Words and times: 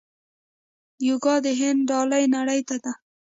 یوګا 1.07 1.35
د 1.45 1.47
هند 1.59 1.79
ډالۍ 1.89 2.23
نړۍ 2.35 2.59
ته 2.67 2.75
ده. 2.83 2.91